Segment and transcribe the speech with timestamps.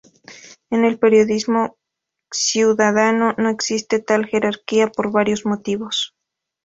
[0.71, 1.77] En el periodismo
[2.31, 6.15] ciudadano no existe tal jerarquía por varios motivos.